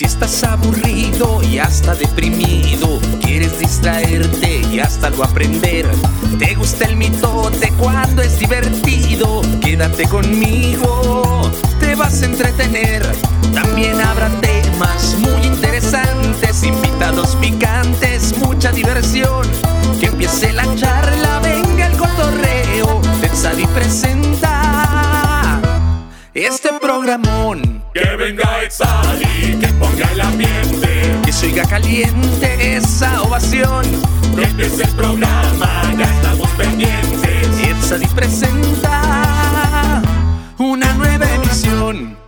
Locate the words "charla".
20.76-21.40